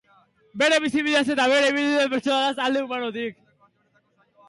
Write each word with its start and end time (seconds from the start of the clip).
Bere 0.61 0.79
bizibideaz 0.85 1.23
eta 1.35 1.47
bere 1.53 1.69
ibilbide 1.73 2.09
pertsonalaz, 2.17 2.65
alde 2.67 2.85
humanotik. 2.89 3.41